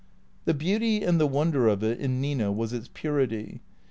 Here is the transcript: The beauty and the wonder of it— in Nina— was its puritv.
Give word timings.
The 0.45 0.55
beauty 0.55 1.03
and 1.03 1.19
the 1.21 1.27
wonder 1.27 1.67
of 1.67 1.83
it— 1.83 1.99
in 1.99 2.19
Nina— 2.19 2.51
was 2.51 2.73
its 2.73 2.87
puritv. 2.87 3.59